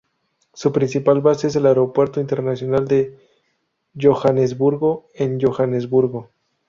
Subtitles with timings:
[0.55, 3.19] Su principal base es el Aeropuerto Internacional de
[3.95, 6.31] Johannesburgo, en Johannesburgo.